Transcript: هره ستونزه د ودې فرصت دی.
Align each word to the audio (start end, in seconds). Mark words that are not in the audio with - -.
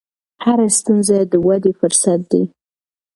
هره 0.43 0.67
ستونزه 0.77 1.17
د 1.31 1.33
ودې 1.45 1.71
فرصت 1.79 2.19
دی. 2.31 2.43